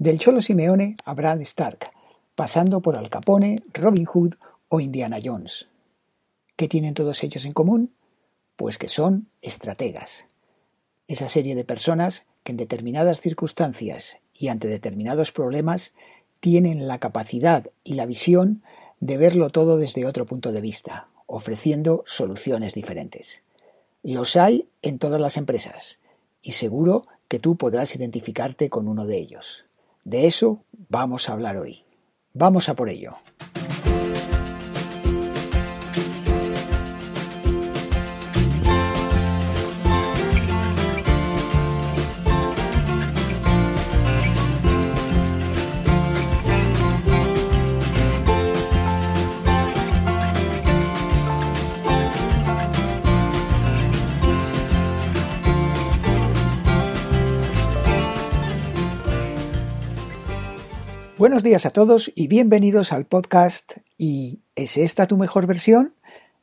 [0.00, 1.90] Del Cholo Simeone a Brad Stark,
[2.36, 4.34] pasando por Al Capone, Robin Hood
[4.68, 5.66] o Indiana Jones.
[6.54, 7.92] ¿Qué tienen todos ellos en común?
[8.54, 10.24] Pues que son estrategas.
[11.08, 15.94] Esa serie de personas que en determinadas circunstancias y ante determinados problemas
[16.38, 18.62] tienen la capacidad y la visión
[19.00, 23.42] de verlo todo desde otro punto de vista, ofreciendo soluciones diferentes.
[24.04, 25.98] Los hay en todas las empresas
[26.40, 29.64] y seguro que tú podrás identificarte con uno de ellos.
[30.08, 31.84] De eso vamos a hablar hoy.
[32.32, 33.18] Vamos a por ello.
[61.18, 65.92] Buenos días a todos y bienvenidos al podcast ¿Y es esta tu mejor versión?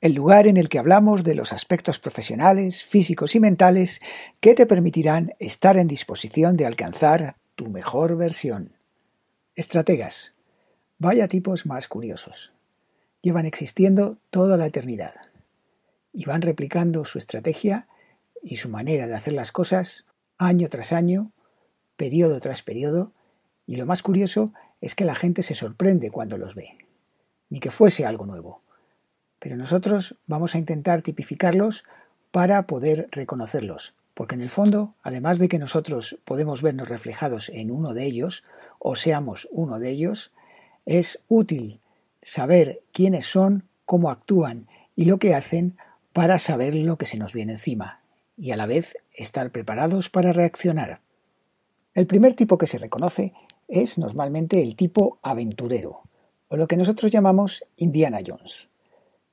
[0.00, 4.00] El lugar en el que hablamos de los aspectos profesionales, físicos y mentales
[4.40, 8.72] que te permitirán estar en disposición de alcanzar tu mejor versión.
[9.54, 10.32] Estrategas.
[10.98, 12.52] Vaya tipos más curiosos.
[13.22, 15.14] Llevan existiendo toda la eternidad
[16.12, 17.86] y van replicando su estrategia
[18.42, 20.04] y su manera de hacer las cosas
[20.36, 21.30] año tras año,
[21.96, 23.12] periodo tras periodo,
[23.66, 24.52] y lo más curioso
[24.84, 26.76] es que la gente se sorprende cuando los ve,
[27.48, 28.60] ni que fuese algo nuevo.
[29.38, 31.84] Pero nosotros vamos a intentar tipificarlos
[32.30, 37.70] para poder reconocerlos, porque en el fondo, además de que nosotros podemos vernos reflejados en
[37.70, 38.44] uno de ellos,
[38.78, 40.32] o seamos uno de ellos,
[40.84, 41.80] es útil
[42.22, 45.78] saber quiénes son, cómo actúan y lo que hacen
[46.12, 48.00] para saber lo que se nos viene encima
[48.36, 51.00] y a la vez estar preparados para reaccionar.
[51.94, 53.32] El primer tipo que se reconoce
[53.68, 56.02] es normalmente el tipo aventurero,
[56.48, 58.68] o lo que nosotros llamamos Indiana Jones,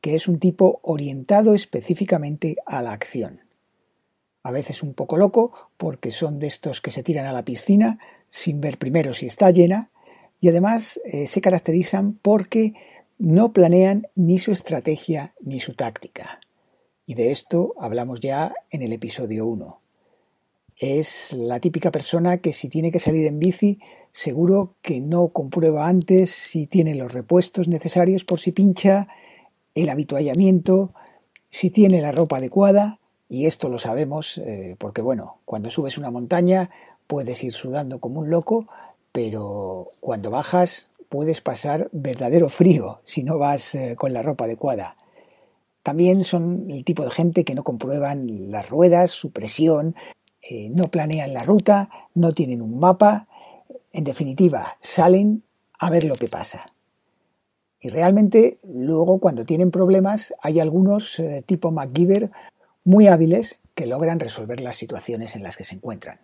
[0.00, 3.40] que es un tipo orientado específicamente a la acción.
[4.42, 7.98] A veces un poco loco, porque son de estos que se tiran a la piscina
[8.28, 9.90] sin ver primero si está llena,
[10.40, 12.74] y además eh, se caracterizan porque
[13.18, 16.40] no planean ni su estrategia ni su táctica.
[17.06, 19.81] Y de esto hablamos ya en el episodio 1.
[20.78, 23.78] Es la típica persona que si tiene que salir en bici
[24.12, 29.08] seguro que no comprueba antes si tiene los repuestos necesarios por si pincha,
[29.74, 30.92] el habituallamiento,
[31.50, 36.10] si tiene la ropa adecuada, y esto lo sabemos eh, porque, bueno, cuando subes una
[36.10, 36.68] montaña
[37.06, 38.66] puedes ir sudando como un loco,
[39.10, 44.96] pero cuando bajas puedes pasar verdadero frío si no vas eh, con la ropa adecuada.
[45.82, 49.96] También son el tipo de gente que no comprueban las ruedas, su presión,
[50.42, 53.28] eh, no planean la ruta, no tienen un mapa,
[53.92, 55.44] en definitiva, salen
[55.78, 56.66] a ver lo que pasa.
[57.80, 62.30] Y realmente luego cuando tienen problemas hay algunos eh, tipo MacGyver
[62.84, 66.20] muy hábiles que logran resolver las situaciones en las que se encuentran.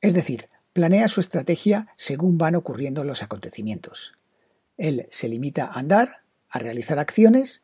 [0.00, 4.12] Es decir, planea su estrategia según van ocurriendo los acontecimientos.
[4.76, 6.18] Él se limita a andar,
[6.48, 7.62] a realizar acciones,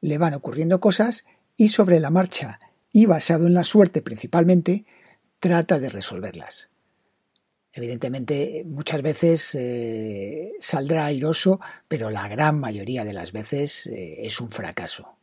[0.00, 1.24] le van ocurriendo cosas
[1.56, 2.58] y sobre la marcha
[2.90, 4.84] y basado en la suerte principalmente,
[5.44, 6.70] trata de resolverlas.
[7.70, 14.40] Evidentemente, muchas veces eh, saldrá airoso, pero la gran mayoría de las veces eh, es
[14.40, 15.16] un fracaso.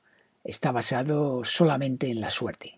[0.43, 2.77] Está basado solamente en la suerte.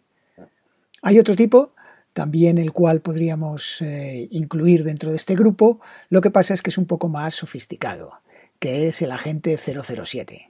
[1.02, 1.74] Hay otro tipo,
[2.14, 6.70] también el cual podríamos eh, incluir dentro de este grupo, lo que pasa es que
[6.70, 8.14] es un poco más sofisticado,
[8.58, 10.50] que es el agente 007.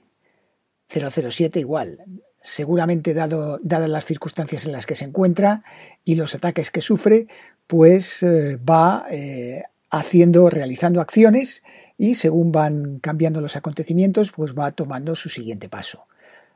[0.88, 1.98] 007 igual,
[2.44, 5.64] seguramente dado, dadas las circunstancias en las que se encuentra
[6.04, 7.26] y los ataques que sufre,
[7.66, 11.62] pues eh, va eh, haciendo, realizando acciones
[11.96, 16.06] y según van cambiando los acontecimientos, pues va tomando su siguiente paso.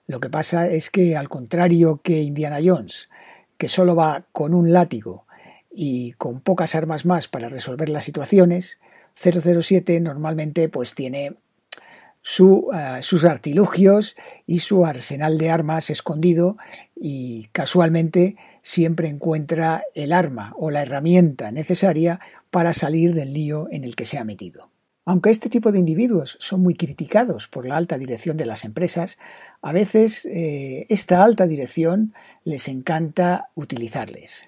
[0.06, 3.08] Lo que pasa es que al contrario que Indiana Jones,
[3.56, 5.24] que solo va con un látigo
[5.70, 8.78] y con pocas armas más para resolver las situaciones,
[9.22, 11.34] 007 normalmente pues tiene
[12.36, 14.14] eh, sus artilugios
[14.46, 16.58] y su arsenal de armas escondido
[16.94, 22.20] y casualmente siempre encuentra el arma o la herramienta necesaria
[22.50, 24.68] para salir del lío en el que se ha metido.
[25.06, 29.16] Aunque este tipo de individuos son muy criticados por la alta dirección de las empresas,
[29.62, 32.12] a veces eh, esta alta dirección
[32.44, 34.44] les encanta utilizarles.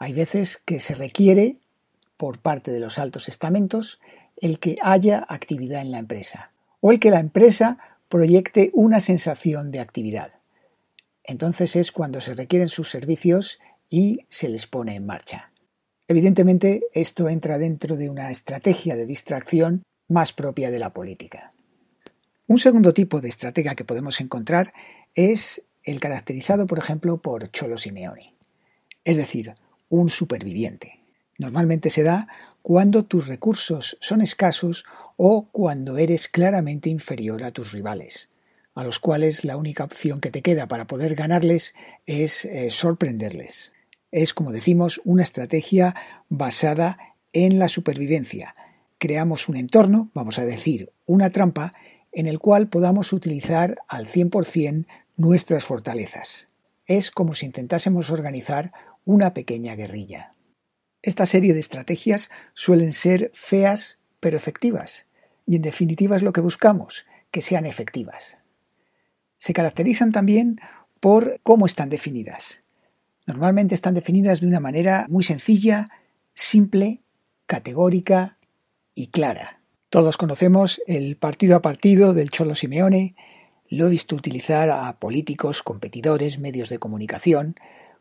[0.00, 1.58] Hay veces que se requiere,
[2.16, 4.00] por parte de los altos estamentos,
[4.36, 6.50] el que haya actividad en la empresa
[6.86, 7.78] o el que la empresa
[8.08, 10.34] proyecte una sensación de actividad.
[11.24, 13.58] Entonces es cuando se requieren sus servicios
[13.90, 15.50] y se les pone en marcha.
[16.06, 21.52] Evidentemente, esto entra dentro de una estrategia de distracción más propia de la política.
[22.46, 24.72] Un segundo tipo de estrategia que podemos encontrar
[25.16, 28.32] es el caracterizado, por ejemplo, por Cholo Simeone,
[29.02, 29.54] es decir,
[29.88, 31.00] un superviviente.
[31.36, 32.28] Normalmente se da
[32.66, 34.84] cuando tus recursos son escasos
[35.16, 38.28] o cuando eres claramente inferior a tus rivales,
[38.74, 41.76] a los cuales la única opción que te queda para poder ganarles
[42.06, 43.70] es eh, sorprenderles.
[44.10, 45.94] Es, como decimos, una estrategia
[46.28, 46.98] basada
[47.32, 48.56] en la supervivencia.
[48.98, 51.70] Creamos un entorno, vamos a decir, una trampa,
[52.10, 54.86] en el cual podamos utilizar al 100%
[55.16, 56.48] nuestras fortalezas.
[56.84, 58.72] Es como si intentásemos organizar
[59.04, 60.32] una pequeña guerrilla.
[61.06, 65.06] Esta serie de estrategias suelen ser feas pero efectivas,
[65.46, 68.36] y en definitiva es lo que buscamos, que sean efectivas.
[69.38, 70.58] Se caracterizan también
[70.98, 72.58] por cómo están definidas.
[73.24, 75.86] Normalmente están definidas de una manera muy sencilla,
[76.34, 77.02] simple,
[77.46, 78.36] categórica
[78.92, 79.60] y clara.
[79.90, 83.14] Todos conocemos el partido a partido del Cholo Simeone,
[83.68, 87.54] lo he visto utilizar a políticos, competidores, medios de comunicación.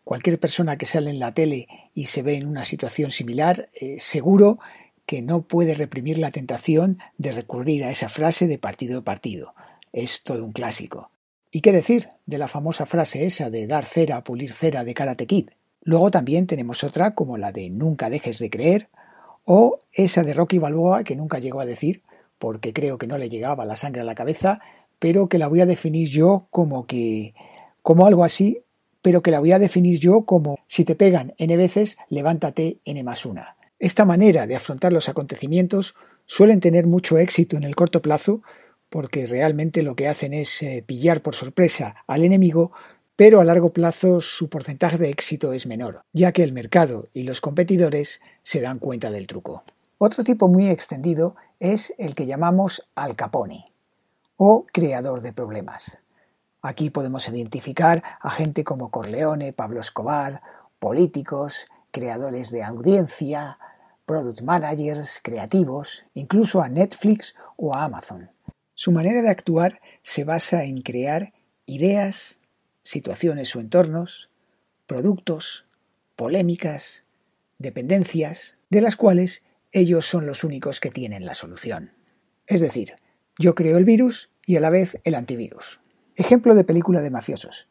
[0.05, 3.97] Cualquier persona que sale en la tele y se ve en una situación similar, eh,
[3.99, 4.59] seguro
[5.07, 9.55] que no puede reprimir la tentación de recurrir a esa frase de partido a partido.
[9.91, 11.09] Es todo un clásico.
[11.49, 15.25] ¿Y qué decir de la famosa frase esa de dar cera, pulir cera de Karate
[15.25, 15.49] Kid?
[15.81, 18.89] Luego también tenemos otra como la de nunca dejes de creer
[19.43, 22.03] o esa de Rocky Balboa que nunca llegó a decir
[22.37, 24.59] porque creo que no le llegaba la sangre a la cabeza,
[24.99, 27.33] pero que la voy a definir yo como que
[27.81, 28.64] como algo así,
[29.05, 33.03] pero que la voy a definir yo como si te pegan n veces, levántate n
[33.03, 33.55] más una.
[33.77, 35.93] Esta manera de afrontar los acontecimientos
[36.25, 38.41] suelen tener mucho éxito en el corto plazo
[38.89, 42.71] porque realmente lo que hacen es eh, pillar por sorpresa al enemigo,
[43.15, 47.25] pero a largo plazo su porcentaje de éxito es menor, ya que el mercado y
[47.25, 49.65] los competidores se dan cuenta del truco.
[49.99, 53.65] Otro tipo muy extendido es el que llamamos Al Capone
[54.37, 55.95] o creador de problemas.
[56.65, 60.41] Aquí podemos identificar a gente como Corleone, Pablo Escobar,
[60.79, 63.59] políticos, creadores de audiencia,
[64.07, 68.31] product managers, creativos, incluso a Netflix o a Amazon.
[68.73, 71.33] Su manera de actuar se basa en crear
[71.67, 72.39] ideas,
[72.81, 74.31] situaciones o entornos,
[74.87, 75.65] productos,
[76.15, 77.03] polémicas,
[77.59, 81.91] dependencias, de las cuales ellos son los únicos que tienen la solución.
[82.47, 82.95] Es decir,
[83.37, 85.79] yo creo el virus y a la vez el antivirus.
[86.17, 87.67] Ejemplo de película de mafiosos.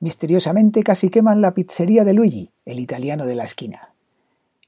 [0.00, 3.90] Misteriosamente casi queman la pizzería de Luigi, el italiano de la esquina.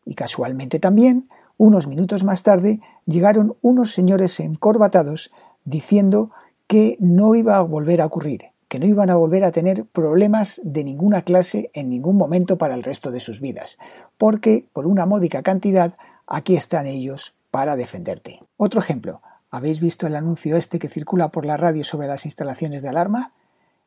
[0.04, 5.32] Y casualmente también, unos minutos más tarde, llegaron unos señores encorbatados
[5.64, 6.30] diciendo
[6.68, 10.60] que no iba a volver a ocurrir, que no iban a volver a tener problemas
[10.62, 13.76] de ninguna clase en ningún momento para el resto de sus vidas,
[14.18, 15.96] porque por una módica cantidad
[16.28, 18.38] aquí están ellos para defenderte.
[18.56, 19.20] Otro ejemplo,
[19.56, 23.32] ¿Habéis visto el anuncio este que circula por la radio sobre las instalaciones de alarma?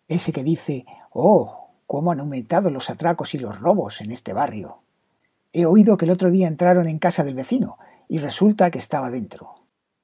[0.08, 4.78] Ese que dice, oh, cómo han aumentado los atracos y los robos en este barrio.
[5.54, 7.78] He oído que el otro día entraron en casa del vecino
[8.08, 9.58] y resulta que estaba dentro.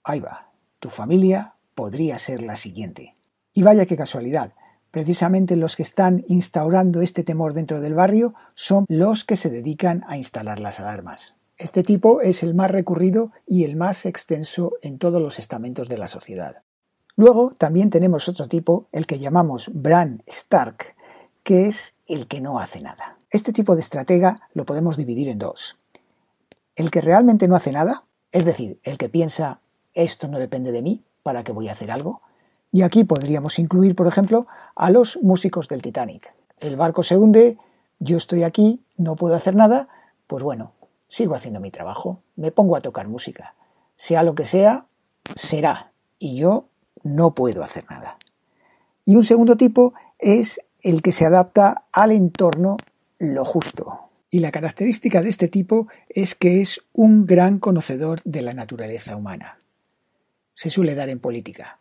[0.03, 3.15] Ahí va, tu familia podría ser la siguiente.
[3.51, 4.51] Y vaya qué casualidad,
[4.91, 10.03] precisamente los que están instaurando este temor dentro del barrio son los que se dedican
[10.07, 11.33] a instalar las alarmas.
[11.57, 15.97] Este tipo es el más recurrido y el más extenso en todos los estamentos de
[15.97, 16.63] la sociedad.
[17.15, 20.95] Luego también tenemos otro tipo, el que llamamos Bran Stark,
[21.43, 23.17] que es el que no hace nada.
[23.29, 25.77] Este tipo de estratega lo podemos dividir en dos.
[26.75, 29.61] El que realmente no hace nada, es decir, el que piensa
[29.93, 32.21] esto no depende de mí, ¿para qué voy a hacer algo?
[32.69, 34.45] Y aquí podríamos incluir, por ejemplo,
[34.75, 36.35] a los músicos del Titanic.
[36.59, 37.57] El barco se hunde,
[37.99, 39.87] yo estoy aquí, no puedo hacer nada,
[40.27, 40.73] pues bueno,
[41.15, 43.55] sigo haciendo mi trabajo, me pongo a tocar música.
[43.95, 44.85] Sea lo que sea,
[45.37, 45.93] será.
[46.19, 46.67] Y yo
[47.03, 48.17] no puedo hacer nada.
[49.05, 52.75] Y un segundo tipo es el que se adapta al entorno
[53.17, 53.97] lo justo.
[54.29, 59.15] Y la característica de este tipo es que es un gran conocedor de la naturaleza
[59.15, 59.59] humana.
[60.53, 61.79] Se suele dar en política.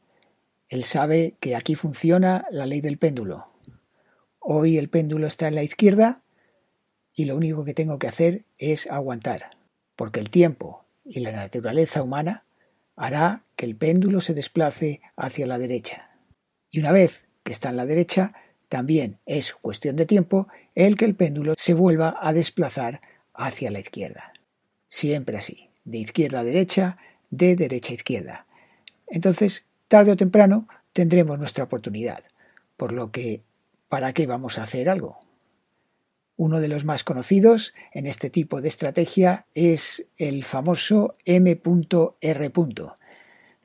[0.68, 3.48] Él sabe que aquí funciona la ley del péndulo.
[4.38, 6.20] Hoy el péndulo está en la izquierda,
[7.14, 9.50] y lo único que tengo que hacer es aguantar,
[9.96, 12.44] porque el tiempo y la naturaleza humana
[12.96, 16.10] hará que el péndulo se desplace hacia la derecha.
[16.70, 18.34] Y una vez que está en la derecha,
[18.68, 23.00] también es cuestión de tiempo el que el péndulo se vuelva a desplazar
[23.32, 24.32] hacia la izquierda.
[24.88, 26.96] Siempre así, de izquierda a derecha,
[27.30, 28.46] de derecha a izquierda.
[29.06, 32.24] Entonces, tarde o temprano, tendremos nuestra oportunidad.
[32.76, 33.42] Por lo que,
[33.88, 35.18] ¿para qué vamos a hacer algo?
[36.36, 42.52] Uno de los más conocidos en este tipo de estrategia es el famoso M.R.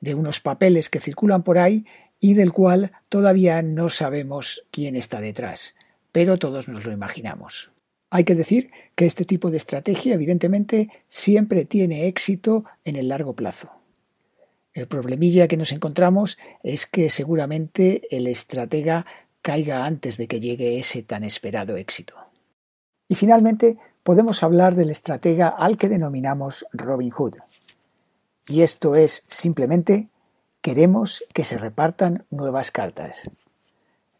[0.02, 1.86] de unos papeles que circulan por ahí
[2.20, 5.74] y del cual todavía no sabemos quién está detrás,
[6.12, 7.72] pero todos nos lo imaginamos.
[8.12, 13.36] Hay que decir que este tipo de estrategia evidentemente siempre tiene éxito en el largo
[13.36, 13.72] plazo.
[14.74, 19.06] El problemilla que nos encontramos es que seguramente el estratega
[19.42, 22.29] caiga antes de que llegue ese tan esperado éxito.
[23.10, 27.38] Y finalmente podemos hablar del estratega al que denominamos Robin Hood.
[28.48, 30.08] Y esto es simplemente
[30.62, 33.18] queremos que se repartan nuevas cartas.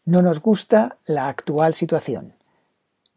[0.04, 2.34] No nos gusta la actual situación.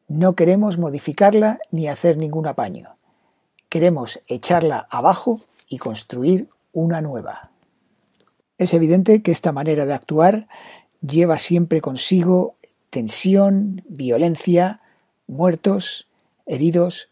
[0.07, 2.93] No queremos modificarla ni hacer ningún apaño.
[3.67, 7.49] Queremos echarla abajo y construir una nueva.
[8.59, 10.47] Es evidente que esta manera de actuar
[11.01, 12.57] lleva siempre consigo
[12.91, 14.81] tensión, violencia,
[15.27, 16.07] muertos,
[16.45, 17.09] heridos,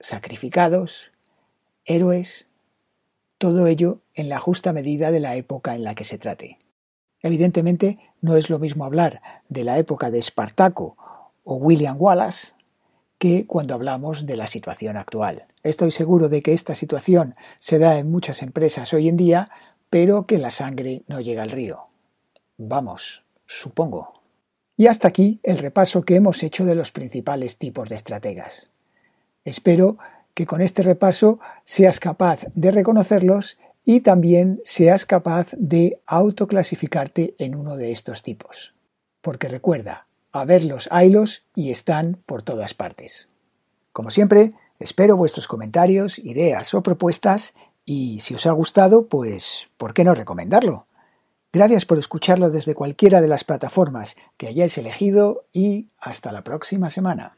[0.00, 1.12] sacrificados,
[1.84, 2.46] héroes,
[3.38, 6.58] todo ello en la justa medida de la época en la que se trate.
[7.20, 10.96] Evidentemente, no es lo mismo hablar de la época de Espartaco
[11.42, 12.52] o William Wallace
[13.18, 15.46] que cuando hablamos de la situación actual.
[15.62, 19.50] Estoy seguro de que esta situación se da en muchas empresas hoy en día,
[19.88, 21.86] pero que la sangre no llega al río.
[22.58, 24.23] Vamos, supongo.
[24.76, 28.68] Y hasta aquí el repaso que hemos hecho de los principales tipos de estrategas.
[29.44, 29.98] Espero
[30.34, 37.54] que con este repaso seas capaz de reconocerlos y también seas capaz de autoclasificarte en
[37.54, 38.74] uno de estos tipos.
[39.20, 43.28] Porque recuerda, a verlos haylos y están por todas partes.
[43.92, 44.50] Como siempre,
[44.80, 47.54] espero vuestros comentarios, ideas o propuestas
[47.84, 50.86] y si os ha gustado, pues ¿por qué no recomendarlo?
[51.54, 56.90] Gracias por escucharlo desde cualquiera de las plataformas que hayáis elegido y hasta la próxima
[56.90, 57.36] semana.